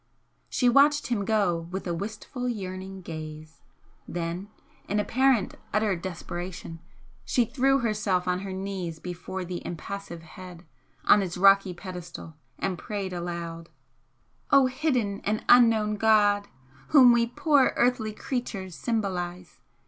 She 0.49 0.67
watched 0.67 1.09
him 1.13 1.25
go 1.25 1.67
with 1.69 1.85
a 1.85 1.93
wistful 1.93 2.49
yearning 2.49 3.01
gaze 3.01 3.61
then 4.07 4.49
in 4.87 4.99
apparent 4.99 5.53
utter 5.75 5.95
desperation 5.95 6.79
she 7.23 7.45
threw 7.45 7.77
herself 7.81 8.27
on 8.27 8.39
her 8.39 8.51
knees 8.51 8.97
before 8.97 9.45
the 9.45 9.63
impassive 9.63 10.23
Head 10.23 10.65
on 11.05 11.21
its 11.21 11.37
rocky 11.37 11.75
pedestal 11.75 12.33
and 12.57 12.79
prayed 12.79 13.13
aloud: 13.13 13.69
"O 14.49 14.65
hidden 14.65 15.21
and 15.23 15.45
unknown 15.47 15.97
God 15.97 16.47
whom 16.87 17.11
we 17.13 17.27
poor 17.27 17.71
earthly 17.77 18.11
creatures 18.11 18.73
symbolise! 18.73 19.59